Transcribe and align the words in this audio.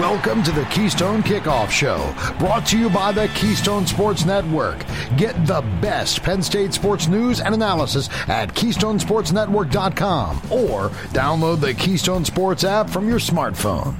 Welcome 0.00 0.42
to 0.44 0.50
the 0.50 0.64
Keystone 0.70 1.22
Kickoff 1.22 1.68
Show, 1.70 2.14
brought 2.38 2.64
to 2.68 2.78
you 2.78 2.88
by 2.88 3.12
the 3.12 3.28
Keystone 3.34 3.86
Sports 3.86 4.24
Network. 4.24 4.78
Get 5.18 5.34
the 5.44 5.60
best 5.82 6.22
Penn 6.22 6.42
State 6.42 6.72
sports 6.72 7.06
news 7.06 7.42
and 7.42 7.54
analysis 7.54 8.08
at 8.26 8.54
KeystonesportsNetwork.com 8.54 10.36
or 10.50 10.88
download 11.12 11.60
the 11.60 11.74
Keystone 11.74 12.24
Sports 12.24 12.64
app 12.64 12.88
from 12.88 13.10
your 13.10 13.18
smartphone. 13.18 13.94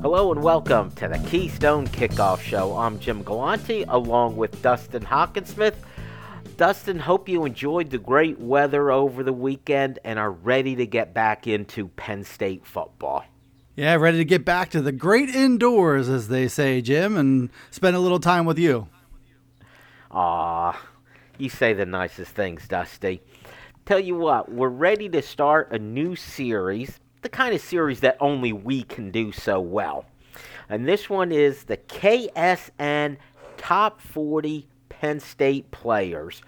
Hello 0.00 0.32
and 0.32 0.42
welcome 0.42 0.90
to 0.92 1.06
the 1.06 1.18
Keystone 1.28 1.86
Kickoff 1.88 2.40
Show. 2.40 2.74
I'm 2.74 2.98
Jim 3.00 3.22
Galante 3.22 3.82
along 3.82 4.38
with 4.38 4.62
Dustin 4.62 5.04
Hockensmith. 5.04 5.74
Dustin, 6.56 6.98
hope 6.98 7.28
you 7.28 7.44
enjoyed 7.44 7.90
the 7.90 7.98
great 7.98 8.38
weather 8.38 8.90
over 8.90 9.22
the 9.22 9.32
weekend 9.32 9.98
and 10.04 10.18
are 10.18 10.30
ready 10.30 10.76
to 10.76 10.86
get 10.86 11.14
back 11.14 11.46
into 11.46 11.88
Penn 11.88 12.22
State 12.24 12.66
football. 12.66 13.24
Yeah, 13.76 13.94
ready 13.94 14.18
to 14.18 14.24
get 14.24 14.44
back 14.44 14.70
to 14.70 14.82
the 14.82 14.92
great 14.92 15.30
indoors, 15.30 16.08
as 16.08 16.28
they 16.28 16.48
say, 16.48 16.82
Jim, 16.82 17.16
and 17.16 17.48
spend 17.70 17.96
a 17.96 18.00
little 18.00 18.20
time 18.20 18.44
with 18.44 18.58
you. 18.58 18.88
Ah, 20.10 20.80
you 21.38 21.48
say 21.48 21.72
the 21.72 21.86
nicest 21.86 22.32
things, 22.32 22.68
Dusty. 22.68 23.22
Tell 23.86 24.00
you 24.00 24.16
what, 24.16 24.52
we're 24.52 24.68
ready 24.68 25.08
to 25.08 25.22
start 25.22 25.72
a 25.72 25.78
new 25.78 26.14
series, 26.14 27.00
the 27.22 27.28
kind 27.28 27.54
of 27.54 27.60
series 27.60 28.00
that 28.00 28.16
only 28.20 28.52
we 28.52 28.82
can 28.82 29.10
do 29.10 29.32
so 29.32 29.60
well. 29.60 30.04
And 30.68 30.86
this 30.86 31.08
one 31.08 31.32
is 31.32 31.64
the 31.64 31.76
KSN 31.76 33.16
Top 33.56 34.00
40 34.00 34.66
Penn 35.00 35.18
State 35.18 35.70
players. 35.70 36.42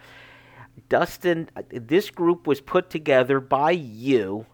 Dustin, 0.91 1.49
this 1.71 2.11
group 2.11 2.47
was 2.47 2.61
put 2.61 2.91
together 2.91 3.41
by 3.41 3.71
you. 3.71 4.45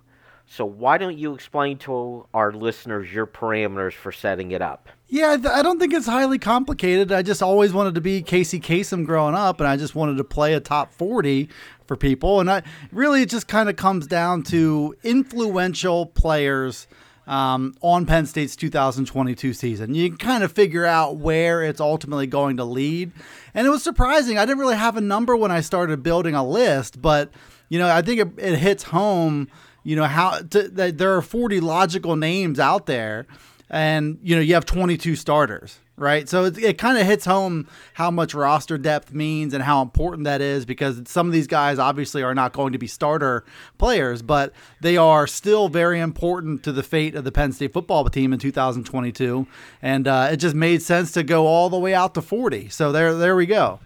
So 0.46 0.64
why 0.64 0.98
don't 0.98 1.18
you 1.18 1.34
explain 1.34 1.78
to 1.78 2.26
our 2.32 2.52
listeners 2.52 3.12
your 3.12 3.26
parameters 3.26 3.94
for 3.94 4.12
setting 4.12 4.52
it 4.52 4.62
up? 4.62 4.88
Yeah, 5.08 5.36
I 5.50 5.62
don't 5.62 5.80
think 5.80 5.92
it's 5.92 6.06
highly 6.06 6.38
complicated. 6.38 7.10
I 7.10 7.22
just 7.22 7.42
always 7.42 7.72
wanted 7.72 7.96
to 7.96 8.00
be 8.00 8.22
Casey 8.22 8.60
Kasem 8.60 9.04
growing 9.04 9.34
up, 9.34 9.58
and 9.58 9.68
I 9.68 9.76
just 9.76 9.96
wanted 9.96 10.16
to 10.18 10.24
play 10.24 10.54
a 10.54 10.60
top 10.60 10.92
40 10.92 11.48
for 11.86 11.96
people. 11.96 12.38
And 12.38 12.48
I 12.48 12.62
really, 12.92 13.22
it 13.22 13.30
just 13.30 13.48
kind 13.48 13.68
of 13.68 13.74
comes 13.74 14.06
down 14.06 14.44
to 14.44 14.94
influential 15.02 16.06
players– 16.06 16.86
um, 17.28 17.76
on 17.82 18.06
Penn 18.06 18.26
State's 18.26 18.56
2022 18.56 19.52
season. 19.52 19.94
You 19.94 20.08
can 20.08 20.16
kind 20.16 20.42
of 20.42 20.50
figure 20.50 20.86
out 20.86 21.18
where 21.18 21.62
it's 21.62 21.80
ultimately 21.80 22.26
going 22.26 22.56
to 22.56 22.64
lead. 22.64 23.12
And 23.54 23.66
it 23.66 23.70
was 23.70 23.82
surprising. 23.82 24.38
I 24.38 24.46
didn't 24.46 24.58
really 24.58 24.76
have 24.76 24.96
a 24.96 25.02
number 25.02 25.36
when 25.36 25.50
I 25.50 25.60
started 25.60 26.02
building 26.02 26.34
a 26.34 26.44
list, 26.44 27.00
but 27.00 27.30
you 27.68 27.78
know, 27.78 27.88
I 27.88 28.00
think 28.00 28.20
it, 28.20 28.28
it 28.38 28.58
hits 28.58 28.84
home. 28.84 29.48
You 29.84 29.96
know 29.96 30.04
how 30.04 30.40
to, 30.40 30.68
that 30.68 30.98
there 30.98 31.14
are 31.16 31.22
40 31.22 31.60
logical 31.60 32.16
names 32.16 32.58
out 32.58 32.86
there, 32.86 33.26
and 33.70 34.18
you 34.22 34.34
know 34.34 34.42
you 34.42 34.54
have 34.54 34.66
22 34.66 35.16
starters 35.16 35.78
right? 35.98 36.28
So 36.28 36.44
it, 36.44 36.56
it 36.58 36.78
kind 36.78 36.96
of 36.96 37.06
hits 37.06 37.24
home 37.24 37.68
how 37.94 38.10
much 38.10 38.34
roster 38.34 38.78
depth 38.78 39.12
means 39.12 39.52
and 39.52 39.62
how 39.62 39.82
important 39.82 40.24
that 40.24 40.40
is 40.40 40.64
because 40.64 41.02
some 41.06 41.26
of 41.26 41.32
these 41.32 41.46
guys 41.46 41.78
obviously 41.78 42.22
are 42.22 42.34
not 42.34 42.52
going 42.52 42.72
to 42.72 42.78
be 42.78 42.86
starter 42.86 43.44
players, 43.76 44.22
but 44.22 44.52
they 44.80 44.96
are 44.96 45.26
still 45.26 45.68
very 45.68 46.00
important 46.00 46.62
to 46.62 46.72
the 46.72 46.82
fate 46.82 47.14
of 47.14 47.24
the 47.24 47.32
Penn 47.32 47.52
State 47.52 47.72
football 47.72 48.08
team 48.08 48.32
in 48.32 48.38
2022. 48.38 49.46
And 49.82 50.06
uh, 50.08 50.28
it 50.32 50.36
just 50.36 50.54
made 50.54 50.82
sense 50.82 51.12
to 51.12 51.22
go 51.22 51.46
all 51.46 51.68
the 51.68 51.78
way 51.78 51.94
out 51.94 52.14
to 52.14 52.22
40. 52.22 52.68
So 52.68 52.92
there, 52.92 53.14
there 53.14 53.36
we 53.36 53.46
go. 53.46 53.80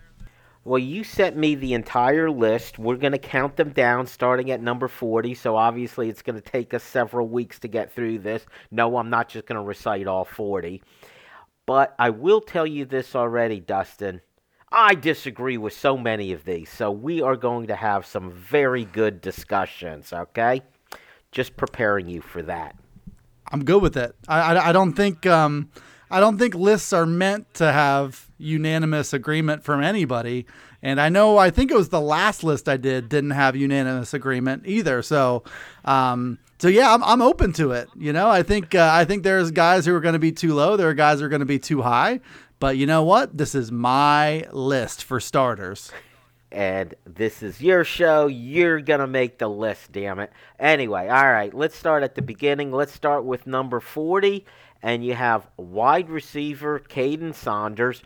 Well, 0.64 0.78
you 0.78 1.02
sent 1.02 1.36
me 1.36 1.56
the 1.56 1.74
entire 1.74 2.30
list. 2.30 2.78
We're 2.78 2.96
going 2.96 3.12
to 3.12 3.18
count 3.18 3.56
them 3.56 3.70
down 3.70 4.06
starting 4.06 4.50
at 4.52 4.62
number 4.62 4.86
40. 4.86 5.34
So 5.34 5.56
obviously, 5.56 6.08
it's 6.08 6.22
going 6.22 6.40
to 6.40 6.50
take 6.50 6.72
us 6.72 6.84
several 6.84 7.26
weeks 7.26 7.58
to 7.60 7.68
get 7.68 7.92
through 7.92 8.20
this. 8.20 8.46
No, 8.70 8.96
I'm 8.96 9.10
not 9.10 9.28
just 9.28 9.46
going 9.46 9.60
to 9.60 9.66
recite 9.66 10.06
all 10.06 10.24
40. 10.24 10.80
But 11.66 11.94
I 11.98 12.10
will 12.10 12.40
tell 12.40 12.66
you 12.66 12.84
this 12.84 13.16
already, 13.16 13.58
Dustin. 13.58 14.20
I 14.70 14.94
disagree 14.94 15.58
with 15.58 15.74
so 15.74 15.98
many 15.98 16.32
of 16.32 16.44
these, 16.44 16.70
so 16.70 16.90
we 16.90 17.20
are 17.20 17.36
going 17.36 17.66
to 17.66 17.76
have 17.76 18.06
some 18.06 18.30
very 18.30 18.86
good 18.86 19.20
discussions, 19.20 20.12
okay? 20.14 20.62
Just 21.30 21.58
preparing 21.58 22.08
you 22.08 22.22
for 22.22 22.40
that. 22.42 22.74
I'm 23.50 23.64
good 23.64 23.82
with 23.82 23.98
it. 23.98 24.14
I, 24.28 24.54
I, 24.54 24.68
I 24.70 24.72
don't 24.72 24.94
think 24.94 25.26
um, 25.26 25.70
I 26.10 26.20
don't 26.20 26.38
think 26.38 26.54
lists 26.54 26.94
are 26.94 27.04
meant 27.04 27.52
to 27.54 27.70
have 27.70 28.30
unanimous 28.42 29.12
agreement 29.12 29.64
from 29.64 29.82
anybody. 29.82 30.46
And 30.82 31.00
I 31.00 31.08
know 31.08 31.38
I 31.38 31.50
think 31.50 31.70
it 31.70 31.76
was 31.76 31.88
the 31.88 32.00
last 32.00 32.42
list 32.42 32.68
I 32.68 32.76
did 32.76 33.08
didn't 33.08 33.30
have 33.30 33.56
unanimous 33.56 34.12
agreement 34.12 34.64
either. 34.66 35.02
So 35.02 35.44
um, 35.84 36.38
so 36.58 36.68
yeah, 36.68 36.94
I'm, 36.94 37.02
I'm 37.02 37.22
open 37.22 37.52
to 37.54 37.72
it. 37.72 37.88
You 37.96 38.12
know, 38.12 38.28
I 38.28 38.42
think 38.42 38.74
uh, 38.74 38.90
I 38.92 39.04
think 39.04 39.22
there's 39.22 39.50
guys 39.50 39.86
who 39.86 39.94
are 39.94 40.00
going 40.00 40.12
to 40.12 40.18
be 40.18 40.32
too 40.32 40.54
low. 40.54 40.76
There 40.76 40.88
are 40.88 40.94
guys 40.94 41.20
who 41.20 41.26
are 41.26 41.28
going 41.28 41.40
to 41.40 41.46
be 41.46 41.58
too 41.58 41.82
high. 41.82 42.20
But 42.62 42.76
you 42.76 42.86
know 42.86 43.02
what? 43.02 43.36
This 43.36 43.56
is 43.56 43.72
my 43.72 44.46
list 44.52 45.02
for 45.02 45.18
starters. 45.18 45.90
And 46.52 46.94
this 47.04 47.42
is 47.42 47.60
your 47.60 47.82
show. 47.82 48.28
You're 48.28 48.80
going 48.80 49.00
to 49.00 49.08
make 49.08 49.38
the 49.38 49.48
list, 49.48 49.90
damn 49.90 50.20
it. 50.20 50.30
Anyway, 50.60 51.08
all 51.08 51.32
right, 51.32 51.52
let's 51.52 51.74
start 51.74 52.04
at 52.04 52.14
the 52.14 52.22
beginning. 52.22 52.70
Let's 52.70 52.92
start 52.92 53.24
with 53.24 53.48
number 53.48 53.80
40. 53.80 54.44
And 54.80 55.04
you 55.04 55.14
have 55.14 55.48
wide 55.56 56.08
receiver 56.08 56.78
Kaden 56.78 57.34
Saunders. 57.34 58.02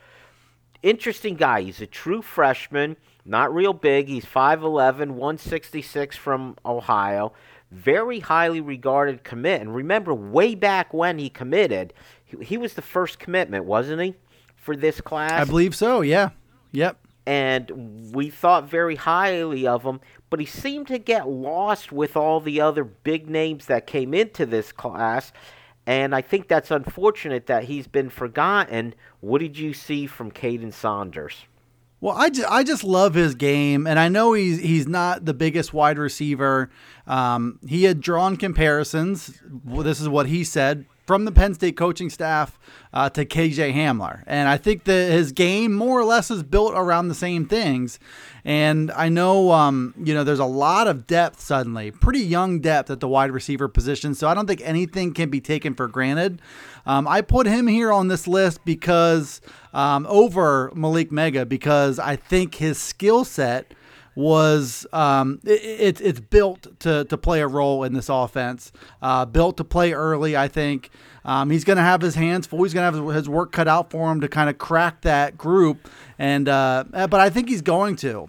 Interesting 0.82 1.36
guy. 1.36 1.62
He's 1.62 1.80
a 1.80 1.86
true 1.86 2.22
freshman, 2.22 2.96
not 3.24 3.54
real 3.54 3.72
big. 3.72 4.08
He's 4.08 4.24
5'11, 4.24 5.10
166 5.10 6.16
from 6.16 6.56
Ohio 6.64 7.32
very 7.70 8.20
highly 8.20 8.60
regarded 8.60 9.24
commit. 9.24 9.60
And 9.60 9.74
remember, 9.74 10.14
way 10.14 10.54
back 10.54 10.92
when 10.94 11.18
he 11.18 11.28
committed, 11.28 11.92
he, 12.24 12.44
he 12.44 12.58
was 12.58 12.74
the 12.74 12.82
first 12.82 13.18
commitment, 13.18 13.64
wasn't 13.64 14.02
he, 14.02 14.14
for 14.56 14.76
this 14.76 15.00
class? 15.00 15.32
I 15.32 15.44
believe 15.44 15.74
so, 15.74 16.00
yeah. 16.00 16.30
Yep. 16.72 16.98
And 17.26 18.12
we 18.14 18.30
thought 18.30 18.68
very 18.68 18.94
highly 18.94 19.66
of 19.66 19.82
him, 19.82 20.00
but 20.30 20.38
he 20.38 20.46
seemed 20.46 20.86
to 20.88 20.98
get 20.98 21.28
lost 21.28 21.90
with 21.90 22.16
all 22.16 22.40
the 22.40 22.60
other 22.60 22.84
big 22.84 23.28
names 23.28 23.66
that 23.66 23.86
came 23.86 24.14
into 24.14 24.46
this 24.46 24.70
class. 24.70 25.32
And 25.86 26.14
I 26.14 26.20
think 26.20 26.48
that's 26.48 26.70
unfortunate 26.70 27.46
that 27.46 27.64
he's 27.64 27.86
been 27.86 28.10
forgotten. 28.10 28.94
What 29.20 29.40
did 29.40 29.56
you 29.56 29.72
see 29.72 30.06
from 30.06 30.32
Kaden 30.32 30.72
Saunders? 30.72 31.46
Well, 32.00 32.16
I, 32.16 32.28
just, 32.28 32.50
I 32.50 32.62
just 32.64 32.84
love 32.84 33.14
his 33.14 33.34
game, 33.34 33.86
and 33.86 33.98
I 33.98 34.08
know 34.08 34.34
he's 34.34 34.60
he's 34.60 34.86
not 34.86 35.24
the 35.24 35.32
biggest 35.32 35.72
wide 35.72 35.98
receiver. 35.98 36.70
Um, 37.06 37.58
he 37.66 37.84
had 37.84 38.00
drawn 38.00 38.36
comparisons. 38.36 39.40
This 39.64 40.00
is 40.00 40.08
what 40.08 40.26
he 40.26 40.44
said 40.44 40.84
from 41.06 41.24
the 41.24 41.32
Penn 41.32 41.54
State 41.54 41.76
coaching 41.76 42.10
staff 42.10 42.58
uh, 42.92 43.08
to 43.10 43.24
KJ 43.24 43.74
Hamler, 43.74 44.22
and 44.26 44.48
I 44.48 44.56
think 44.56 44.84
that 44.84 45.10
his 45.10 45.32
game 45.32 45.72
more 45.72 45.98
or 45.98 46.04
less 46.04 46.30
is 46.30 46.42
built 46.42 46.72
around 46.74 47.08
the 47.08 47.14
same 47.14 47.46
things. 47.46 47.98
And 48.44 48.92
I 48.92 49.08
know, 49.08 49.50
um, 49.50 49.92
you 49.98 50.14
know, 50.14 50.22
there's 50.22 50.38
a 50.38 50.44
lot 50.44 50.86
of 50.86 51.06
depth 51.06 51.40
suddenly, 51.40 51.90
pretty 51.90 52.20
young 52.20 52.60
depth 52.60 52.90
at 52.90 53.00
the 53.00 53.08
wide 53.08 53.32
receiver 53.32 53.66
position. 53.66 54.14
So 54.14 54.28
I 54.28 54.34
don't 54.34 54.46
think 54.46 54.60
anything 54.62 55.14
can 55.14 55.30
be 55.30 55.40
taken 55.40 55.74
for 55.74 55.88
granted. 55.88 56.40
Um, 56.86 57.08
I 57.08 57.22
put 57.22 57.46
him 57.46 57.66
here 57.66 57.92
on 57.92 58.06
this 58.06 58.28
list 58.28 58.64
because 58.64 59.40
um, 59.74 60.06
over 60.08 60.70
Malick 60.76 61.10
Meiga 61.10 61.48
because 61.48 61.98
I 61.98 62.14
think 62.14 62.54
his 62.56 62.78
skill 62.80 63.24
set 63.24 63.74
was 64.16 64.86
um, 64.92 65.38
it, 65.44 65.62
it, 65.62 66.00
it's 66.00 66.20
built 66.20 66.66
to, 66.80 67.04
to 67.04 67.16
play 67.16 67.40
a 67.40 67.46
role 67.46 67.84
in 67.84 67.92
this 67.92 68.08
offense, 68.08 68.72
uh, 69.02 69.24
built 69.26 69.58
to 69.58 69.64
play 69.64 69.92
early. 69.92 70.36
I 70.36 70.48
think 70.48 70.90
um, 71.24 71.50
he's 71.50 71.62
going 71.62 71.76
to 71.76 71.82
have 71.82 72.00
his 72.00 72.16
hands 72.16 72.46
full. 72.46 72.64
He's 72.64 72.74
going 72.74 72.90
to 72.90 72.98
have 72.98 73.14
his 73.14 73.28
work 73.28 73.52
cut 73.52 73.68
out 73.68 73.90
for 73.90 74.10
him 74.10 74.20
to 74.22 74.28
kind 74.28 74.50
of 74.50 74.58
crack 74.58 75.02
that 75.02 75.38
group. 75.38 75.88
And 76.18 76.48
uh, 76.48 76.84
but 76.90 77.14
I 77.14 77.30
think 77.30 77.48
he's 77.48 77.62
going 77.62 77.96
to. 77.96 78.28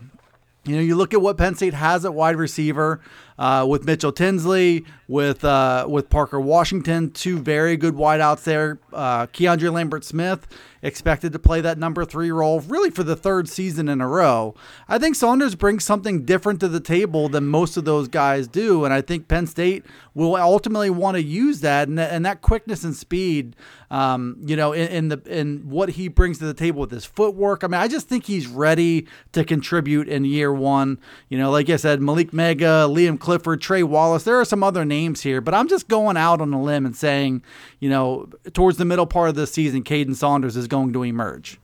You 0.66 0.76
know, 0.76 0.82
you 0.82 0.96
look 0.98 1.14
at 1.14 1.22
what 1.22 1.38
Penn 1.38 1.56
State 1.56 1.74
has 1.74 2.04
at 2.04 2.14
wide 2.14 2.36
receiver 2.36 3.00
uh, 3.40 3.66
with 3.70 3.86
Mitchell 3.86 4.12
Tinsley, 4.12 4.86
with 5.08 5.46
uh, 5.46 5.86
with 5.88 6.10
Parker 6.10 6.42
Washington, 6.42 7.12
two 7.12 7.40
very 7.40 7.78
good 7.78 7.96
wideouts 7.96 8.44
there. 8.44 8.78
Uh, 8.92 9.28
Keandre 9.28 9.72
Lambert 9.72 10.04
Smith 10.04 10.46
expected 10.88 11.34
to 11.34 11.40
play 11.40 11.60
that 11.62 11.78
number 11.78 12.06
three 12.06 12.32
role 12.32 12.62
really 12.62 12.90
for 12.90 13.04
the 13.04 13.16
third 13.16 13.50
season 13.50 13.90
in 13.90 14.00
a 14.00 14.08
row. 14.08 14.56
I 14.88 14.98
think 14.98 15.16
Saunders 15.16 15.54
brings 15.54 15.84
something 15.84 16.24
different 16.24 16.60
to 16.62 16.68
the 16.68 16.80
table 16.80 17.28
than 17.28 17.46
most 17.46 17.76
of 17.76 17.86
those 17.86 18.08
guys 18.08 18.48
do, 18.48 18.86
and 18.86 18.94
I 18.94 19.02
think 19.02 19.28
Penn 19.28 19.48
State 19.48 19.86
will 20.14 20.36
ultimately 20.36 20.90
want 20.90 21.16
to 21.16 21.22
use 21.22 21.60
that 21.62 21.88
and, 21.88 22.00
and 22.00 22.26
that 22.26 22.42
quickness 22.42 22.84
and 22.84 22.96
speed. 22.96 23.56
Um, 23.90 24.38
you 24.46 24.58
know, 24.58 24.74
in, 24.74 24.88
in 24.90 25.08
the 25.08 25.22
in 25.28 25.70
what 25.70 25.92
he 25.92 26.10
brings 26.10 26.40
to 26.40 26.46
the 26.46 26.54
table 26.54 26.82
with 26.82 26.92
his 26.92 27.06
footwork. 27.06 27.64
I 27.64 27.68
mean, 27.68 27.80
I 27.80 27.88
just 27.88 28.10
think 28.10 28.26
he's 28.26 28.46
ready 28.46 29.08
to 29.32 29.46
contribute 29.46 30.10
in 30.10 30.26
year 30.26 30.52
one. 30.52 31.00
You 31.30 31.38
know, 31.38 31.52
like 31.52 31.70
I 31.70 31.78
said, 31.78 32.02
Malick 32.02 32.32
Meiga, 32.32 32.94
Liam 32.94 33.18
Clifford, 33.18 33.62
Trey 33.62 33.84
Wallace. 33.84 34.24
There 34.24 34.42
are 34.42 34.46
some 34.46 34.62
other 34.62 34.84
names 34.84 35.22
here, 35.22 35.40
but 35.40 35.54
I'm 35.54 35.70
just 35.70 35.88
going 35.88 36.18
out 36.18 36.42
on 36.42 36.52
a 36.52 36.62
limb 36.62 36.86
and 36.86 36.98
saying, 36.98 37.44
you 37.80 37.90
know, 37.90 38.30
towards 38.54 38.78
the 38.78 38.84
middle 38.84 39.08
part 39.08 39.30
of 39.30 39.36
the 39.36 39.48
season, 39.48 39.84
Kaden 39.84 40.16
Saunders 40.16 40.58
is 40.58 40.68
going 40.68 40.77
to 40.94 41.04
emerge. 41.04 41.60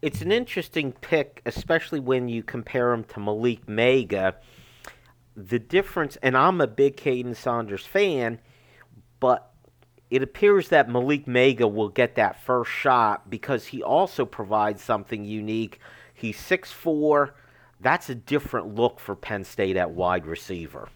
It's 0.00 0.20
an 0.20 0.32
interesting 0.32 0.92
pick, 0.92 1.42
especially 1.46 2.00
when 2.00 2.28
you 2.28 2.42
compare 2.42 2.92
him 2.92 3.04
to 3.04 3.20
Malick 3.20 3.66
Meiga. 3.66 4.34
The 5.36 5.58
difference, 5.58 6.16
and 6.22 6.36
I'm 6.36 6.60
a 6.60 6.66
big 6.66 6.96
Kaden 6.96 7.36
Saunders 7.36 7.86
fan, 7.86 8.40
but 9.20 9.52
it 10.10 10.22
appears 10.22 10.68
that 10.68 10.88
Malick 10.88 11.26
Meiga 11.26 11.72
will 11.72 11.88
get 11.88 12.16
that 12.16 12.42
first 12.42 12.70
shot 12.70 13.30
because 13.30 13.66
he 13.66 13.82
also 13.82 14.26
provides 14.26 14.82
something 14.82 15.24
unique. 15.24 15.78
He's 16.12 16.36
6'4. 16.36 17.30
That's 17.80 18.10
a 18.10 18.14
different 18.14 18.74
look 18.74 19.00
for 19.00 19.16
Penn 19.16 19.44
State 19.44 19.76
at 19.76 19.92
wide 19.92 20.26
receiver. 20.26 20.88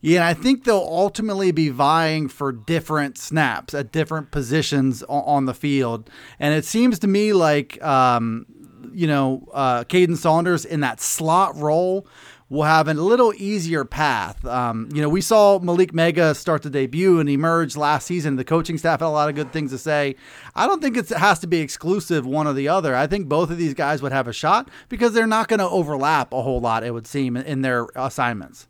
Yeah, 0.00 0.26
I 0.26 0.34
think 0.34 0.64
they'll 0.64 0.76
ultimately 0.76 1.50
be 1.50 1.70
vying 1.70 2.28
for 2.28 2.52
different 2.52 3.18
snaps 3.18 3.74
at 3.74 3.90
different 3.90 4.30
positions 4.30 5.02
on 5.08 5.46
the 5.46 5.54
field. 5.54 6.08
And 6.38 6.54
it 6.54 6.64
seems 6.64 7.00
to 7.00 7.08
me 7.08 7.32
like, 7.32 7.82
um, 7.82 8.46
you 8.92 9.08
know, 9.08 9.48
uh, 9.52 9.84
Kaden 9.84 10.16
Saunders 10.16 10.64
in 10.64 10.80
that 10.80 11.00
slot 11.00 11.56
role 11.56 12.06
will 12.48 12.62
have 12.62 12.88
a 12.88 12.94
little 12.94 13.34
easier 13.36 13.84
path. 13.84 14.42
Um, 14.46 14.88
you 14.94 15.02
know, 15.02 15.08
we 15.08 15.20
saw 15.20 15.58
Malick 15.58 15.92
Meiga 15.92 16.34
start 16.34 16.62
to 16.62 16.70
debut 16.70 17.20
and 17.20 17.28
emerge 17.28 17.76
last 17.76 18.06
season. 18.06 18.36
The 18.36 18.44
coaching 18.44 18.78
staff 18.78 19.00
had 19.00 19.06
a 19.06 19.10
lot 19.10 19.28
of 19.28 19.34
good 19.34 19.52
things 19.52 19.70
to 19.72 19.78
say. 19.78 20.14
I 20.54 20.66
don't 20.66 20.80
think 20.80 20.96
it 20.96 21.08
has 21.10 21.40
to 21.40 21.46
be 21.46 21.58
exclusive 21.58 22.24
one 22.24 22.46
or 22.46 22.54
the 22.54 22.68
other. 22.68 22.94
I 22.94 23.06
think 23.06 23.28
both 23.28 23.50
of 23.50 23.58
these 23.58 23.74
guys 23.74 24.00
would 24.00 24.12
have 24.12 24.28
a 24.28 24.32
shot 24.32 24.70
because 24.88 25.12
they're 25.12 25.26
not 25.26 25.48
going 25.48 25.58
to 25.58 25.68
overlap 25.68 26.32
a 26.32 26.42
whole 26.42 26.60
lot, 26.60 26.84
it 26.84 26.94
would 26.94 27.06
seem, 27.06 27.36
in 27.36 27.62
their 27.62 27.88
assignments. 27.94 28.68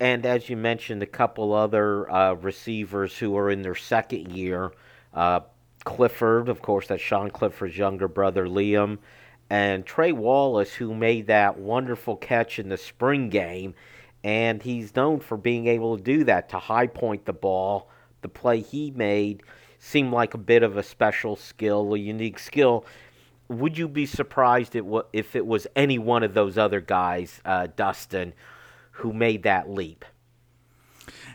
And 0.00 0.24
as 0.24 0.48
you 0.48 0.56
mentioned, 0.56 1.02
a 1.02 1.06
couple 1.06 1.52
other 1.52 2.10
uh, 2.10 2.34
receivers 2.34 3.18
who 3.18 3.36
are 3.36 3.50
in 3.50 3.62
their 3.62 3.74
second 3.74 4.32
year. 4.32 4.72
Uh, 5.12 5.40
Clifford, 5.84 6.48
of 6.48 6.62
course, 6.62 6.88
that's 6.88 7.02
Sean 7.02 7.30
Clifford's 7.30 7.76
younger 7.76 8.08
brother, 8.08 8.46
Liam 8.46 8.98
and 9.50 9.86
Trey 9.86 10.12
Wallace, 10.12 10.74
who 10.74 10.94
made 10.94 11.26
that 11.28 11.58
wonderful 11.58 12.16
catch 12.16 12.58
in 12.58 12.68
the 12.68 12.76
spring 12.76 13.30
game, 13.30 13.74
and 14.22 14.62
he's 14.62 14.94
known 14.94 15.20
for 15.20 15.36
being 15.36 15.66
able 15.66 15.96
to 15.96 16.02
do 16.02 16.24
that 16.24 16.50
to 16.50 16.58
high 16.58 16.86
point 16.86 17.24
the 17.24 17.32
ball. 17.32 17.88
The 18.20 18.28
play 18.28 18.60
he 18.60 18.90
made 18.90 19.42
seemed 19.78 20.12
like 20.12 20.34
a 20.34 20.38
bit 20.38 20.62
of 20.62 20.76
a 20.76 20.82
special 20.82 21.36
skill, 21.36 21.94
a 21.94 21.98
unique 21.98 22.38
skill. 22.38 22.84
Would 23.48 23.78
you 23.78 23.88
be 23.88 24.04
surprised 24.04 24.76
if 25.12 25.36
it 25.36 25.46
was 25.46 25.66
any 25.74 25.98
one 25.98 26.22
of 26.22 26.34
those 26.34 26.58
other 26.58 26.80
guys, 26.80 27.40
uh, 27.44 27.68
Dustin, 27.74 28.34
who 28.98 29.12
made 29.12 29.42
that 29.44 29.70
leap? 29.70 30.04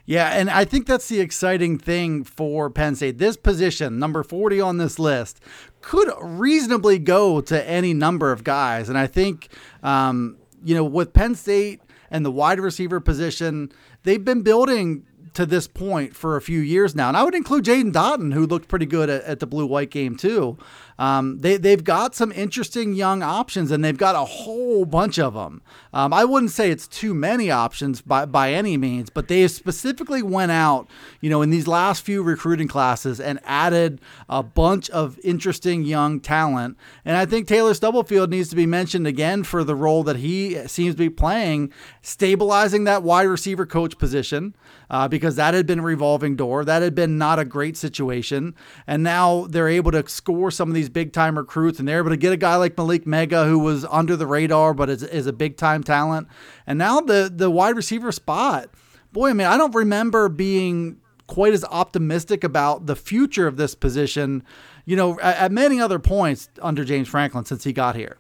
Yeah, 0.06 0.30
and 0.31 0.50
I 0.50 0.65
think 0.65 0.86
that's 0.86 1.07
the 1.07 1.21
exciting 1.21 1.77
thing 1.77 2.25
for 2.25 2.69
Penn 2.69 2.95
State. 2.95 3.19
This 3.19 3.38
position, 3.38 4.00
number 4.00 4.21
40 4.21 4.60
on 4.60 4.77
this 4.77 5.00
list, 5.00 5.39
could 5.81 6.12
reasonably 6.21 7.00
go 7.00 7.39
to 7.39 7.69
any 7.69 7.94
number 7.94 8.31
of 8.31 8.44
guys. 8.44 8.89
And 8.89 8.98
I 8.98 9.07
think, 9.07 9.48
um, 9.81 10.38
you 10.63 10.75
know, 10.75 10.83
with 10.83 11.13
Penn 11.13 11.36
State 11.36 11.81
and 12.12 12.25
the 12.25 12.31
wide 12.31 12.60
receiver 12.60 13.00
position, 13.00 13.71
they've 14.04 14.24
been 14.24 14.42
building 14.42 15.06
to 15.34 15.46
this 15.46 15.68
point 15.68 16.16
for 16.16 16.36
a 16.36 16.42
few 16.42 16.60
years 16.60 16.96
now. 16.96 17.08
And 17.08 17.18
I 17.18 17.24
would 17.24 17.36
include 17.36 17.66
Jaden 17.66 17.92
Dottin, 17.92 18.34
who 18.34 18.46
looked 18.46 18.68
pretty 18.68 18.86
good 18.86 19.10
at, 19.10 19.24
at 19.24 19.40
the 19.40 19.48
blue 19.48 19.66
white 19.66 19.90
game, 19.90 20.16
too. 20.16 20.58
Um, 21.00 21.40
they, 21.40 21.58
they've 21.58 21.84
got 21.84 22.14
some 22.14 22.32
interesting 22.32 22.94
young 22.94 23.24
options, 23.24 23.72
and 23.72 23.84
they've 23.84 23.98
got 23.98 24.16
a 24.16 24.26
whole 24.26 24.86
bunch 24.86 25.18
of 25.18 25.34
them. 25.34 25.62
Um, 25.92 26.14
I 26.14 26.24
wouldn't 26.24 26.52
say 26.52 26.70
it's 26.70 26.88
too 26.88 27.14
many 27.16 27.50
options 27.50 28.02
by, 28.02 28.26
by 28.26 28.54
any 28.54 28.78
means, 28.78 29.10
but 29.10 29.28
they 29.28 29.48
specifically 29.48 30.22
went 30.22 30.52
out, 30.52 30.88
you 31.20 31.30
know, 31.30 31.42
in 31.42 31.50
these 31.50 31.68
last 31.68 32.06
few 32.06 32.22
recruiting 32.22 32.68
classes 32.68 33.20
and 33.20 33.40
added 33.44 34.02
a 34.30 34.44
bunch 34.44 34.90
of 34.92 35.20
interesting 35.24 35.84
young 35.84 36.20
talent. 36.20 36.78
And 37.04 37.18
I 37.18 37.26
think 37.26 37.48
Taylor 37.48 37.74
Stubblefield 37.74 38.30
needs 38.30 38.50
to 38.50 38.56
be 38.56 38.68
mentioned 38.68 39.08
again 39.08 39.44
for 39.44 39.64
the 39.64 39.76
role 39.76 40.04
that 40.04 40.18
he 40.18 40.68
seems 40.68 40.94
to 40.94 41.00
be 41.00 41.10
playing, 41.10 41.74
stabilizing 42.04 42.84
that 42.84 43.02
wide 43.02 43.24
receiver 43.24 43.66
coach 43.66 43.98
position, 43.98 44.56
uh, 44.90 45.08
because 45.08 45.23
that 45.31 45.54
had 45.54 45.66
been 45.66 45.80
a 45.80 45.84
revolving 45.84 46.36
door. 46.36 46.64
That 46.66 46.81
had 46.81 46.96
been 46.96 47.18
not 47.18 47.40
a 47.40 47.46
great 47.46 47.78
situation. 47.78 48.56
And 48.86 49.04
now 49.04 49.48
they're 49.48 49.68
able 49.68 49.92
to 49.92 50.08
score 50.08 50.52
some 50.52 50.70
of 50.70 50.75
these 50.75 50.90
big 50.90 51.14
time 51.14 51.38
recruits, 51.38 51.80
and 51.80 51.88
they're 51.88 52.00
able 52.00 52.10
to 52.10 52.18
get 52.18 52.34
a 52.34 52.38
guy 52.38 52.56
like 52.56 52.75
Malick 52.75 53.06
Meiga 53.06 53.48
who 53.48 53.60
was 53.60 53.86
under 53.86 54.16
the 54.16 54.28
radar 54.28 54.74
but 54.74 54.90
is, 54.90 55.04
is 55.04 55.28
a 55.28 55.34
big 55.34 55.58
time 55.58 55.84
talent. 55.84 56.28
And 56.68 56.78
now 56.78 57.00
the 57.00 57.31
the 57.34 57.50
wide 57.50 57.75
receiver 57.75 58.12
spot, 58.12 58.70
boy, 59.12 59.30
I 59.30 59.34
mean, 59.34 59.48
I 59.48 59.58
don't 59.58 59.75
remember 59.75 60.30
being 60.30 61.00
quite 61.28 61.54
as 61.54 61.64
optimistic 61.66 62.44
about 62.44 62.86
the 62.86 62.96
future 62.96 63.48
of 63.48 63.58
this 63.58 63.75
position, 63.75 64.44
you 64.86 64.96
know, 64.96 65.20
at, 65.20 65.38
at 65.38 65.52
many 65.52 65.80
other 65.80 66.00
points 66.00 66.50
under 66.62 66.84
James 66.84 67.08
Franklin 67.08 67.46
since 67.46 67.64
he 67.64 67.74
got 67.74 67.96
here. 67.96 68.18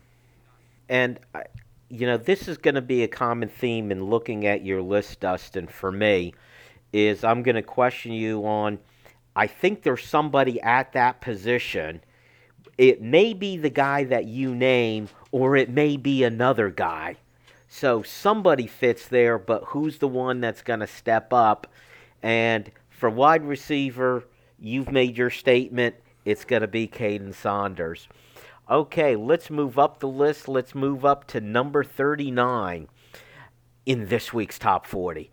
And 0.89 1.19
you 1.93 2.07
know, 2.07 2.17
this 2.17 2.47
is 2.47 2.57
going 2.57 2.73
to 2.73 2.81
be 2.81 3.03
a 3.03 3.07
common 3.07 3.49
theme 3.49 3.91
in 3.91 4.05
looking 4.05 4.47
at 4.47 4.65
your 4.65 4.81
list, 4.81 5.19
Dustin. 5.19 5.67
For 5.67 5.91
me, 5.91 6.33
is 6.93 7.23
I'm 7.23 7.43
going 7.43 7.55
to 7.55 7.63
question 7.63 8.13
you 8.13 8.45
on. 8.45 8.79
I 9.35 9.47
think 9.47 9.81
there's 9.83 10.05
somebody 10.05 10.61
at 10.61 10.93
that 10.93 11.19
position 11.19 12.01
it 12.77 13.01
may 13.01 13.33
be 13.33 13.57
the 13.57 13.69
guy 13.69 14.03
that 14.05 14.25
you 14.25 14.55
name, 14.55 15.09
or 15.31 15.55
it 15.55 15.69
may 15.69 15.97
be 15.97 16.23
another 16.23 16.69
guy. 16.69 17.17
So 17.67 18.03
somebody 18.03 18.67
fits 18.67 19.07
there, 19.07 19.37
but 19.37 19.63
who's 19.67 19.97
the 19.97 20.07
one 20.07 20.41
that's 20.41 20.61
going 20.61 20.79
to 20.79 20.87
step 20.87 21.33
up? 21.33 21.67
And 22.21 22.71
for 22.89 23.09
wide 23.09 23.43
receiver, 23.43 24.25
you've 24.59 24.91
made 24.91 25.17
your 25.17 25.29
statement. 25.29 25.95
It's 26.25 26.45
going 26.45 26.61
to 26.61 26.67
be 26.67 26.87
Kaden 26.87 27.33
Saunders. 27.33 28.07
Okay, 28.69 29.15
let's 29.15 29.49
move 29.49 29.77
up 29.77 29.99
the 29.99 30.07
list. 30.07 30.47
Let's 30.47 30.73
move 30.73 31.03
up 31.03 31.27
to 31.27 31.41
number 31.41 31.83
39 31.83 32.87
in 33.85 34.07
this 34.07 34.31
week's 34.31 34.57
top 34.57 34.85
40. 34.85 35.29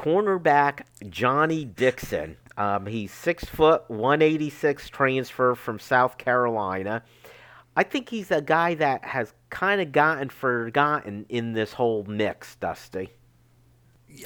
Cornerback 0.00 0.84
Johnny 1.10 1.66
Dixon. 1.66 2.38
Um, 2.56 2.86
he's 2.86 3.12
six 3.12 3.44
foot, 3.44 3.82
186 3.88 4.88
transfer 4.88 5.54
from 5.54 5.78
South 5.78 6.16
Carolina. 6.16 7.02
I 7.76 7.82
think 7.82 8.08
he's 8.08 8.30
a 8.30 8.40
guy 8.40 8.74
that 8.76 9.04
has 9.04 9.34
kind 9.50 9.78
of 9.78 9.92
gotten 9.92 10.30
forgotten 10.30 11.26
in 11.28 11.52
this 11.52 11.74
whole 11.74 12.04
mix, 12.04 12.56
Dusty. 12.56 13.10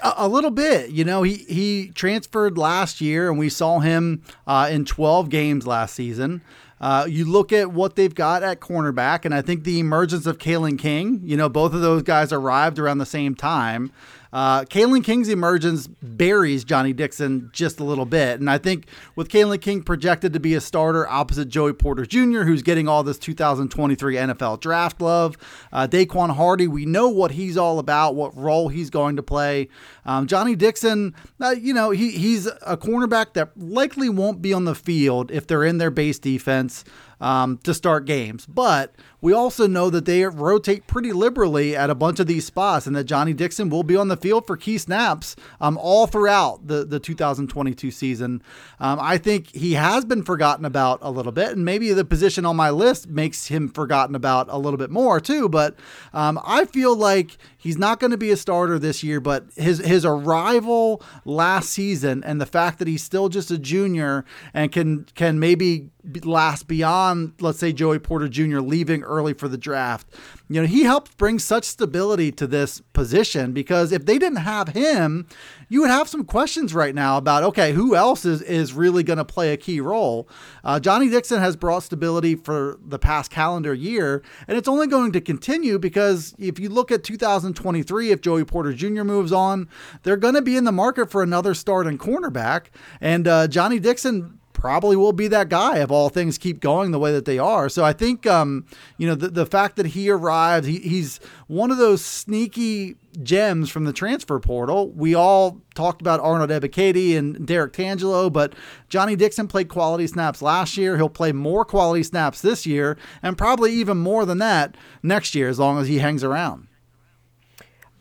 A, 0.02 0.28
little 0.28 0.52
bit, 0.52 0.90
you 0.90 1.04
know, 1.04 1.24
he 1.24 1.34
he 1.48 1.88
transferred 1.94 2.56
last 2.56 3.00
year, 3.00 3.28
and 3.28 3.38
we 3.38 3.48
saw 3.48 3.80
him 3.80 4.22
uh, 4.46 4.68
in 4.70 4.84
12 4.84 5.28
games 5.28 5.66
last 5.66 5.94
season. 5.94 6.40
Uh, 6.80 7.06
you 7.08 7.24
look 7.24 7.52
at 7.52 7.72
what 7.72 7.96
they've 7.96 8.14
got 8.14 8.42
at 8.42 8.60
cornerback, 8.60 9.24
and 9.24 9.34
I 9.34 9.42
think 9.42 9.64
the 9.64 9.78
emergence 9.78 10.26
of 10.26 10.38
Kalen 10.38 10.78
King, 10.78 11.20
you 11.24 11.36
know, 11.36 11.48
both 11.48 11.74
of 11.74 11.80
those 11.80 12.02
guys 12.02 12.32
arrived 12.32 12.78
around 12.78 12.98
the 12.98 13.06
same 13.06 13.34
time. 13.34 13.90
Uh, 14.34 14.64
Kalen 14.64 15.04
King's 15.04 15.28
emergence 15.28 15.86
buries 15.86 16.64
Johnny 16.64 16.92
Dixon 16.92 17.50
just 17.52 17.78
a 17.78 17.84
little 17.84 18.04
bit. 18.04 18.40
And 18.40 18.50
I 18.50 18.58
think 18.58 18.88
with 19.14 19.28
Kalen 19.28 19.60
King 19.60 19.80
projected 19.80 20.32
to 20.32 20.40
be 20.40 20.54
a 20.54 20.60
starter 20.60 21.08
opposite 21.08 21.48
Joey 21.48 21.72
Porter 21.72 22.04
Jr., 22.04 22.42
who's 22.42 22.62
getting 22.62 22.88
all 22.88 23.04
this 23.04 23.16
2023 23.16 24.16
NFL 24.16 24.58
draft 24.58 25.00
love, 25.00 25.36
uh, 25.72 25.86
Daequan 25.86 26.34
Hardy, 26.34 26.66
we 26.66 26.84
know 26.84 27.08
what 27.08 27.30
he's 27.30 27.56
all 27.56 27.78
about, 27.78 28.16
what 28.16 28.36
role 28.36 28.68
he's 28.70 28.90
going 28.90 29.14
to 29.14 29.22
play. 29.22 29.68
Um, 30.04 30.26
Johnny 30.26 30.56
Dixon, 30.56 31.14
uh, 31.40 31.50
you 31.50 31.72
know, 31.72 31.92
he, 31.92 32.10
he's 32.10 32.46
a 32.46 32.76
cornerback 32.76 33.34
that 33.34 33.56
likely 33.56 34.08
won't 34.08 34.42
be 34.42 34.52
on 34.52 34.64
the 34.64 34.74
field 34.74 35.30
if 35.30 35.46
they're 35.46 35.64
in 35.64 35.78
their 35.78 35.92
base 35.92 36.18
defense 36.18 36.82
um, 37.20 37.58
to 37.58 37.74
start 37.74 38.04
games. 38.04 38.46
But 38.46 38.94
we 39.24 39.32
also 39.32 39.66
know 39.66 39.88
that 39.88 40.04
they 40.04 40.22
rotate 40.24 40.86
pretty 40.86 41.10
liberally 41.10 41.74
at 41.74 41.88
a 41.88 41.94
bunch 41.94 42.20
of 42.20 42.26
these 42.26 42.44
spots 42.44 42.86
and 42.86 42.94
that 42.94 43.04
Johnny 43.04 43.32
Dixon 43.32 43.70
will 43.70 43.82
be 43.82 43.96
on 43.96 44.08
the 44.08 44.18
field 44.18 44.46
for 44.46 44.54
key 44.54 44.76
snaps 44.76 45.34
um, 45.62 45.78
all 45.78 46.06
throughout 46.06 46.66
the, 46.66 46.84
the 46.84 47.00
2022 47.00 47.90
season. 47.90 48.42
Um, 48.78 48.98
I 49.00 49.16
think 49.16 49.48
he 49.54 49.72
has 49.72 50.04
been 50.04 50.22
forgotten 50.22 50.66
about 50.66 50.98
a 51.00 51.10
little 51.10 51.32
bit, 51.32 51.52
and 51.52 51.64
maybe 51.64 51.90
the 51.94 52.04
position 52.04 52.44
on 52.44 52.56
my 52.56 52.68
list 52.68 53.08
makes 53.08 53.46
him 53.46 53.70
forgotten 53.70 54.14
about 54.14 54.48
a 54.50 54.58
little 54.58 54.76
bit 54.76 54.90
more 54.90 55.20
too. 55.20 55.48
But 55.48 55.74
um, 56.12 56.38
I 56.44 56.66
feel 56.66 56.94
like 56.94 57.38
he's 57.56 57.78
not 57.78 58.00
going 58.00 58.10
to 58.10 58.18
be 58.18 58.30
a 58.30 58.36
starter 58.36 58.78
this 58.78 59.02
year, 59.02 59.20
but 59.20 59.46
his, 59.56 59.78
his 59.78 60.04
arrival 60.04 61.02
last 61.24 61.70
season 61.70 62.22
and 62.24 62.42
the 62.42 62.46
fact 62.46 62.78
that 62.78 62.88
he's 62.88 63.02
still 63.02 63.30
just 63.30 63.50
a 63.50 63.56
junior 63.56 64.26
and 64.52 64.70
can, 64.70 65.06
can 65.14 65.38
maybe 65.38 65.88
last 66.24 66.68
beyond, 66.68 67.13
let's 67.40 67.58
say, 67.58 67.72
Joey 67.72 67.98
Porter 67.98 68.28
Jr. 68.28 68.60
leaving 68.60 69.02
early 69.02 69.34
for 69.34 69.48
the 69.48 69.58
draft. 69.58 70.06
You 70.48 70.60
know, 70.60 70.66
he 70.66 70.84
helped 70.84 71.16
bring 71.16 71.38
such 71.38 71.64
stability 71.64 72.30
to 72.32 72.46
this 72.46 72.80
position 72.92 73.52
because 73.52 73.92
if 73.92 74.06
they 74.06 74.18
didn't 74.18 74.38
have 74.38 74.68
him, 74.68 75.26
you 75.68 75.80
would 75.80 75.90
have 75.90 76.08
some 76.08 76.24
questions 76.24 76.74
right 76.74 76.94
now 76.94 77.16
about 77.16 77.42
okay, 77.44 77.72
who 77.72 77.96
else 77.96 78.24
is 78.24 78.42
is 78.42 78.72
really 78.72 79.02
going 79.02 79.16
to 79.16 79.24
play 79.24 79.52
a 79.52 79.56
key 79.56 79.80
role? 79.80 80.28
Uh, 80.62 80.78
Johnny 80.78 81.08
Dixon 81.08 81.40
has 81.40 81.56
brought 81.56 81.82
stability 81.82 82.34
for 82.34 82.78
the 82.84 82.98
past 82.98 83.30
calendar 83.30 83.74
year, 83.74 84.22
and 84.46 84.56
it's 84.56 84.68
only 84.68 84.86
going 84.86 85.12
to 85.12 85.20
continue 85.20 85.78
because 85.78 86.34
if 86.38 86.58
you 86.58 86.68
look 86.68 86.92
at 86.92 87.02
2023, 87.04 88.10
if 88.10 88.20
Joey 88.20 88.44
Porter 88.44 88.72
Jr. 88.72 89.02
moves 89.02 89.32
on, 89.32 89.68
they're 90.02 90.16
going 90.16 90.34
to 90.34 90.42
be 90.42 90.56
in 90.56 90.64
the 90.64 90.72
market 90.72 91.10
for 91.10 91.22
another 91.22 91.54
starting 91.54 91.98
cornerback, 91.98 92.66
and 93.00 93.26
uh, 93.26 93.48
Johnny 93.48 93.78
Dixon 93.78 94.38
probably 94.64 94.96
will 94.96 95.12
be 95.12 95.28
that 95.28 95.50
guy 95.50 95.76
if 95.80 95.90
all 95.90 96.08
things 96.08 96.38
keep 96.38 96.58
going 96.58 96.90
the 96.90 96.98
way 96.98 97.12
that 97.12 97.26
they 97.26 97.38
are. 97.38 97.68
So 97.68 97.84
I 97.84 97.92
think, 97.92 98.26
um, 98.26 98.64
you 98.96 99.06
know, 99.06 99.14
the, 99.14 99.28
the 99.28 99.44
fact 99.44 99.76
that 99.76 99.88
he 99.88 100.08
arrived, 100.08 100.64
he, 100.64 100.78
he's 100.78 101.20
one 101.48 101.70
of 101.70 101.76
those 101.76 102.02
sneaky 102.02 102.96
gems 103.22 103.68
from 103.68 103.84
the 103.84 103.92
transfer 103.92 104.40
portal. 104.40 104.88
We 104.92 105.14
all 105.14 105.60
talked 105.74 106.00
about 106.00 106.18
Arnold 106.20 106.48
Ebiketie 106.48 107.14
and 107.14 107.46
Derrick 107.46 107.74
Tangelo, 107.74 108.32
but 108.32 108.54
Johnny 108.88 109.16
Dixon 109.16 109.48
played 109.48 109.68
quality 109.68 110.06
snaps 110.06 110.40
last 110.40 110.78
year. 110.78 110.96
He'll 110.96 111.10
play 111.10 111.32
more 111.32 111.66
quality 111.66 112.02
snaps 112.02 112.40
this 112.40 112.64
year, 112.64 112.96
and 113.22 113.36
probably 113.36 113.70
even 113.74 113.98
more 113.98 114.24
than 114.24 114.38
that 114.38 114.78
next 115.02 115.34
year, 115.34 115.50
as 115.50 115.58
long 115.58 115.78
as 115.78 115.88
he 115.88 115.98
hangs 115.98 116.24
around. 116.24 116.68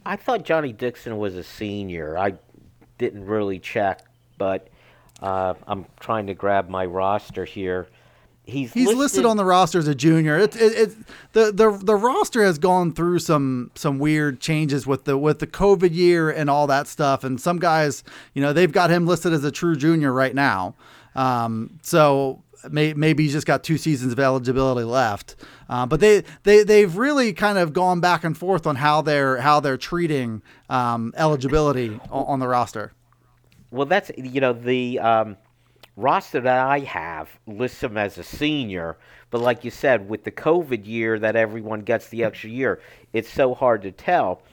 I 0.05 0.15
thought 0.15 0.45
Johnny 0.45 0.71
Dixon 0.71 1.17
was 1.17 1.35
a 1.35 1.43
senior. 1.43 2.17
I 2.17 2.35
didn't 2.97 3.25
really 3.25 3.59
check, 3.59 4.05
but 4.37 4.69
uh, 5.23 5.53
I'm 5.67 5.85
trying 5.99 6.27
to 6.27 6.33
grab 6.33 6.69
my 6.69 6.85
roster 6.85 7.45
here. 7.45 7.87
He's, 8.45 8.73
he's 8.73 8.87
listed, 8.87 8.99
listed 8.99 9.25
on 9.25 9.37
the 9.37 9.45
roster 9.45 9.79
as 9.79 9.87
a 9.87 9.95
junior. 9.95 10.37
It, 10.37 10.53
it, 10.57 10.73
it, 10.73 10.95
the 11.31 11.51
the 11.53 11.71
the 11.81 11.95
roster 11.95 12.43
has 12.43 12.57
gone 12.57 12.91
through 12.91 13.19
some 13.19 13.71
some 13.73 13.99
weird 13.99 14.41
changes 14.41 14.85
with 14.85 15.05
the 15.05 15.17
with 15.17 15.39
the 15.39 15.47
COVID 15.47 15.95
year 15.95 16.29
and 16.29 16.49
all 16.49 16.67
that 16.67 16.87
stuff. 16.87 17.23
And 17.23 17.39
some 17.39 17.57
guys, 17.57 18.03
you 18.33 18.41
know, 18.41 18.51
they've 18.51 18.71
got 18.71 18.89
him 18.89 19.07
listed 19.07 19.31
as 19.31 19.45
a 19.45 19.51
true 19.51 19.77
junior 19.77 20.11
right 20.11 20.35
now. 20.35 20.75
Um, 21.15 21.79
so 21.83 22.43
may, 22.69 22.93
maybe 22.93 23.23
he's 23.23 23.31
just 23.31 23.47
got 23.47 23.63
two 23.63 23.77
seasons 23.77 24.11
of 24.11 24.19
eligibility 24.19 24.83
left. 24.83 25.37
Uh, 25.69 25.85
but 25.85 26.01
they 26.01 26.25
they 26.43 26.63
they've 26.63 26.97
really 26.97 27.31
kind 27.31 27.57
of 27.57 27.71
gone 27.71 28.01
back 28.01 28.25
and 28.25 28.37
forth 28.37 28.67
on 28.67 28.75
how 28.75 29.01
they're 29.01 29.37
how 29.37 29.61
they're 29.61 29.77
treating 29.77 30.41
um, 30.69 31.13
eligibility 31.15 31.97
on, 32.11 32.25
on 32.25 32.39
the 32.39 32.47
roster. 32.49 32.91
Well, 33.73 33.87
that's 33.87 34.11
you 34.15 34.39
know 34.39 34.53
the 34.53 34.99
um, 34.99 35.35
roster 35.97 36.39
that 36.39 36.67
I 36.67 36.81
have 36.81 37.27
lists 37.47 37.81
him 37.81 37.97
as 37.97 38.19
a 38.19 38.23
senior, 38.23 38.97
but 39.31 39.41
like 39.41 39.65
you 39.65 39.71
said, 39.71 40.07
with 40.07 40.25
the 40.25 40.31
COVID 40.31 40.85
year 40.85 41.17
that 41.17 41.35
everyone 41.35 41.79
gets 41.79 42.07
the 42.09 42.23
extra 42.23 42.51
year, 42.51 42.79
it's 43.13 43.33
so 43.33 43.55
hard 43.55 43.81
to 43.81 43.91
tell. 43.91 44.43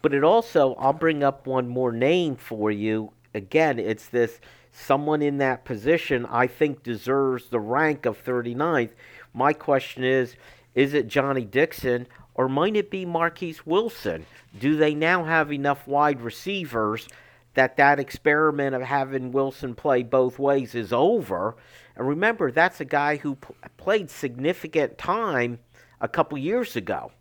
But 0.00 0.14
it 0.14 0.24
also, 0.24 0.74
I'll 0.76 0.94
bring 0.94 1.22
up 1.22 1.46
one 1.46 1.68
more 1.68 1.92
name 1.92 2.34
for 2.36 2.70
you. 2.70 3.12
Again, 3.34 3.78
it's 3.78 4.06
this 4.08 4.40
someone 4.72 5.20
in 5.20 5.36
that 5.36 5.66
position 5.66 6.24
I 6.24 6.46
think 6.46 6.82
deserves 6.82 7.50
the 7.50 7.60
rank 7.60 8.06
of 8.06 8.24
39th. 8.24 8.92
My 9.34 9.52
question 9.52 10.02
is, 10.02 10.34
is 10.74 10.94
it 10.94 11.08
Johnny 11.08 11.44
Dixon 11.44 12.06
or 12.34 12.48
might 12.48 12.76
it 12.76 12.90
be 12.90 13.04
Marquis 13.04 13.56
Wilson? 13.66 14.24
Do 14.58 14.76
they 14.76 14.94
now 14.94 15.24
have 15.24 15.52
enough 15.52 15.86
wide 15.86 16.22
receivers 16.22 17.06
that 17.54 17.76
that 17.76 18.00
experiment 18.00 18.74
of 18.74 18.82
having 18.82 19.32
Wilson 19.32 19.74
play 19.74 20.02
both 20.02 20.38
ways 20.38 20.74
is 20.74 20.92
over. 20.92 21.56
And 21.96 22.08
remember, 22.08 22.50
that's 22.50 22.80
a 22.80 22.84
guy 22.84 23.16
who 23.16 23.36
p- 23.36 23.54
played 23.76 24.10
significant 24.10 24.96
time 24.96 25.58
a 26.00 26.08
couple 26.08 26.38
years 26.38 26.76
ago. 26.76 27.12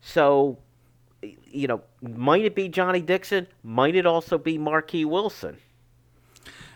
So, 0.00 0.58
you 1.22 1.68
know, 1.68 1.82
might 2.02 2.44
it 2.44 2.54
be 2.54 2.68
Johnny 2.68 3.00
Dixon? 3.00 3.46
Might 3.62 3.94
it 3.94 4.06
also 4.06 4.38
be 4.38 4.58
Marquis 4.58 5.04
Wilson? 5.04 5.58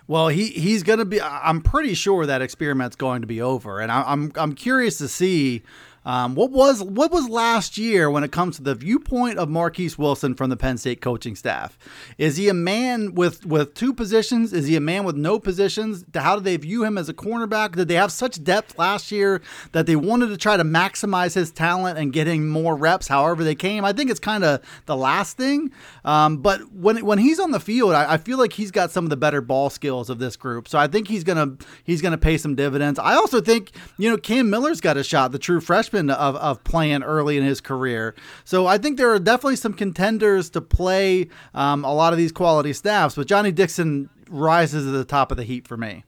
Well, 0.07 0.29
he 0.29 0.49
he's 0.49 0.83
going 0.83 0.99
to 0.99 1.05
be. 1.05 1.21
I'm 1.21 1.63
pretty 1.63 1.95
sure 1.95 2.27
that 2.27 2.43
experiment's 2.43 2.97
going 2.97 3.21
to 3.23 3.27
be 3.27 3.41
over, 3.41 3.81
and 3.81 3.91
I, 3.91 4.03
I'm 4.03 4.33
I'm 4.35 4.53
curious 4.53 4.99
to 4.99 5.09
see 5.09 5.63
um, 6.05 6.35
what 6.35 6.51
was 6.51 6.83
what 6.83 7.13
was 7.13 7.29
last 7.29 7.79
year 7.79 8.11
when 8.11 8.25
it 8.25 8.33
comes 8.33 8.57
to 8.57 8.63
the 8.63 8.75
viewpoint 8.75 9.39
of 9.39 9.49
Marquis 9.49 9.93
Wilson 9.97 10.35
from 10.35 10.51
the 10.51 10.57
Penn 10.57 10.77
State 10.77 11.01
coaching 11.01 11.37
staff? 11.37 11.79
Is 12.19 12.37
he 12.37 12.49
a 12.49 12.55
man 12.55 13.15
with 13.15 13.47
with 13.47 13.75
two 13.75 13.95
positions? 13.95 14.53
Is 14.53 14.67
he 14.67 14.75
a 14.75 14.81
man 14.81 15.05
with 15.05 15.17
no 15.17 15.39
positions? 15.39 16.05
How 16.15 16.37
do 16.37 16.43
they 16.43 16.57
view 16.57 16.83
him 16.85 16.99
as 16.99 17.09
a 17.09 17.15
cornerback? 17.15 17.77
Did 17.77 17.87
they 17.87 17.95
have 17.95 18.11
such 18.11 18.43
depth 18.43 18.79
last 18.79 19.13
year 19.13 19.41
that 19.71 19.87
they 19.87 19.95
wanted 19.95 20.29
to 20.29 20.37
try 20.37 20.57
to 20.57 20.65
maximize 20.65 21.35
his 21.35 21.53
talent 21.53 21.99
and 21.99 22.13
getting 22.13 22.49
more 22.49 22.75
reps 22.75 23.07
however 23.07 23.45
they 23.45 23.55
came? 23.55 23.85
I 23.85 23.93
think 23.93 24.11
it's 24.11 24.21
kind 24.21 24.43
of 24.43 24.61
the 24.87 24.97
last 24.97 25.37
thing. 25.37 25.71
Um, 26.05 26.39
but 26.39 26.73
when 26.73 27.05
when 27.07 27.19
he's 27.19 27.39
on 27.39 27.53
the 27.53 27.61
field, 27.61 27.93
I, 27.93 28.15
I 28.15 28.17
feel 28.17 28.39
like 28.39 28.55
he's 28.55 28.73
got 28.73 28.91
some 28.91 29.05
of 29.05 29.11
the 29.11 29.17
better 29.17 29.41
ball 29.41 29.71
skills 29.71 30.11
of 30.11 30.19
this 30.19 30.35
group. 30.35 30.67
So 30.67 30.81
I 30.81 30.89
think 30.89 31.07
he's 31.07 31.23
gonna 31.23 31.57
he's 31.85 32.03
gonna 32.03 32.19
pay 32.19 32.39
some 32.39 32.57
dividends. 32.57 32.99
I 32.99 33.15
also 33.15 33.41
think 33.41 33.71
you 33.99 34.11
know 34.11 34.17
Cam 34.17 34.51
Miller's 34.51 34.81
got 34.81 34.97
a 34.97 35.05
shot, 35.05 35.31
the 35.31 35.39
true 35.39 35.61
freshman 35.61 35.92
freshman 35.93 36.11
of, 36.11 36.37
of 36.37 36.65
playing 36.65 37.03
early 37.03 37.37
in 37.37 37.45
his 37.45 37.61
career. 37.61 38.15
So 38.45 38.67
I 38.67 38.79
think 38.79 38.97
there 38.97 39.13
are 39.13 39.19
definitely 39.19 39.57
some 39.57 39.75
contenders 39.75 40.51
to 40.51 40.61
play 40.61 41.29
um, 41.55 41.85
a 41.85 41.95
lot 41.95 42.13
of 42.13 42.19
these 42.19 42.33
quality 42.33 42.73
staffs, 42.73 43.15
but 43.15 43.27
Johnny 43.27 43.53
Dixon 43.53 44.09
rises 44.29 44.85
to 44.85 44.91
the 44.91 45.05
top 45.05 45.31
of 45.31 45.37
the 45.37 45.45
heap 45.45 45.69
for 45.69 45.77
me. 45.77 46.05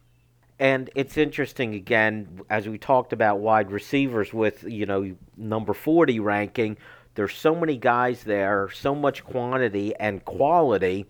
And 0.58 0.88
it's 0.94 1.16
interesting 1.16 1.74
again, 1.74 2.40
as 2.48 2.68
we 2.68 2.78
talked 2.78 3.12
about 3.12 3.40
wide 3.40 3.70
receivers 3.70 4.32
with, 4.32 4.62
you 4.64 4.86
know, 4.86 5.14
number 5.36 5.74
40 5.74 6.20
ranking, 6.20 6.76
there's 7.16 7.34
so 7.34 7.54
many 7.54 7.76
guys 7.76 8.24
there, 8.24 8.70
so 8.72 8.94
much 8.94 9.24
quantity 9.24 9.94
and 9.96 10.24
quality 10.24 11.06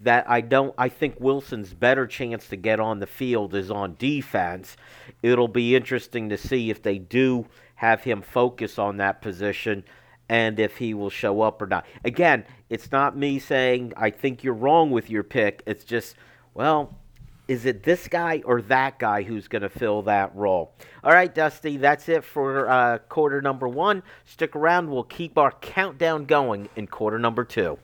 that 0.00 0.28
I 0.28 0.40
don't 0.40 0.74
I 0.76 0.88
think 0.88 1.16
Wilson's 1.18 1.72
better 1.72 2.06
chance 2.06 2.48
to 2.48 2.56
get 2.56 2.78
on 2.78 3.00
the 3.00 3.06
field 3.06 3.54
is 3.54 3.70
on 3.70 3.96
defense. 3.98 4.76
It'll 5.22 5.48
be 5.48 5.74
interesting 5.74 6.28
to 6.28 6.36
see 6.36 6.70
if 6.70 6.82
they 6.82 6.98
do 6.98 7.46
have 7.76 8.04
him 8.04 8.22
focus 8.22 8.78
on 8.78 8.98
that 8.98 9.22
position 9.22 9.84
and 10.28 10.58
if 10.58 10.76
he 10.78 10.94
will 10.94 11.10
show 11.10 11.42
up 11.42 11.60
or 11.60 11.66
not. 11.66 11.86
Again, 12.04 12.44
it's 12.70 12.90
not 12.90 13.16
me 13.16 13.38
saying 13.38 13.92
I 13.96 14.10
think 14.10 14.42
you're 14.42 14.54
wrong 14.54 14.90
with 14.90 15.10
your 15.10 15.22
pick. 15.22 15.62
It's 15.66 15.84
just, 15.84 16.16
well, 16.54 16.98
is 17.46 17.66
it 17.66 17.82
this 17.82 18.08
guy 18.08 18.42
or 18.44 18.62
that 18.62 18.98
guy 18.98 19.22
who's 19.22 19.48
going 19.48 19.62
to 19.62 19.68
fill 19.68 20.02
that 20.02 20.34
role? 20.34 20.74
All 21.02 21.12
right, 21.12 21.32
Dusty, 21.34 21.76
that's 21.76 22.08
it 22.08 22.24
for 22.24 22.68
uh, 22.68 22.98
quarter 22.98 23.42
number 23.42 23.68
one. 23.68 24.02
Stick 24.24 24.56
around. 24.56 24.90
We'll 24.90 25.02
keep 25.02 25.36
our 25.36 25.52
countdown 25.52 26.24
going 26.24 26.68
in 26.76 26.86
quarter 26.86 27.18
number 27.18 27.44
two. 27.44 27.78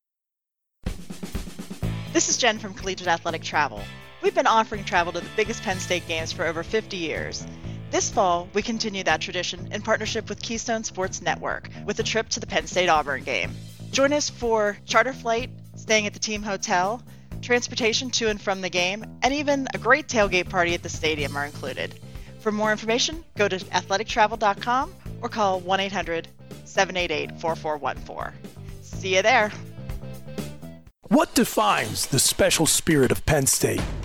This 2.12 2.28
is 2.28 2.38
Jen 2.38 2.58
from 2.58 2.74
Collegiate 2.74 3.06
Athletic 3.06 3.42
Travel. 3.42 3.82
We've 4.22 4.34
been 4.34 4.46
offering 4.46 4.84
travel 4.84 5.12
to 5.12 5.20
the 5.20 5.28
biggest 5.36 5.62
Penn 5.62 5.78
State 5.78 6.06
games 6.08 6.32
for 6.32 6.44
over 6.44 6.62
50 6.62 6.96
years. 6.96 7.46
This 7.90 8.08
fall, 8.08 8.48
we 8.54 8.62
continue 8.62 9.02
that 9.02 9.20
tradition 9.20 9.72
in 9.72 9.82
partnership 9.82 10.28
with 10.28 10.40
Keystone 10.40 10.84
Sports 10.84 11.20
Network 11.20 11.68
with 11.84 11.98
a 11.98 12.04
trip 12.04 12.28
to 12.28 12.40
the 12.40 12.46
Penn 12.46 12.68
State 12.68 12.88
Auburn 12.88 13.24
game. 13.24 13.50
Join 13.90 14.12
us 14.12 14.30
for 14.30 14.78
charter 14.86 15.12
flight, 15.12 15.50
staying 15.74 16.06
at 16.06 16.12
the 16.12 16.20
team 16.20 16.44
hotel, 16.44 17.02
transportation 17.42 18.10
to 18.10 18.28
and 18.28 18.40
from 18.40 18.60
the 18.60 18.70
game, 18.70 19.04
and 19.22 19.34
even 19.34 19.66
a 19.74 19.78
great 19.78 20.06
tailgate 20.06 20.48
party 20.48 20.72
at 20.74 20.84
the 20.84 20.88
stadium 20.88 21.36
are 21.36 21.44
included. 21.44 21.98
For 22.38 22.52
more 22.52 22.70
information, 22.70 23.24
go 23.36 23.48
to 23.48 23.56
athletictravel.com 23.56 24.94
or 25.20 25.28
call 25.28 25.58
1 25.58 25.80
800 25.80 26.28
788 26.64 27.40
4414. 27.40 28.38
See 28.82 29.16
you 29.16 29.22
there. 29.22 29.50
What 31.08 31.34
defines 31.34 32.06
the 32.06 32.20
special 32.20 32.66
spirit 32.66 33.10
of 33.10 33.26
Penn 33.26 33.46
State? 33.46 33.82